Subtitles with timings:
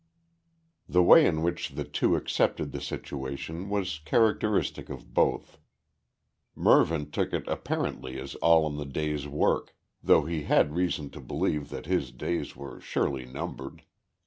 [0.89, 5.59] The way in which the two accepted the situation was characteristic of both.
[6.55, 11.21] Mervyn took it apparently as all in the day's work, though he had reason to
[11.21, 13.83] believe that his days were surely numbered.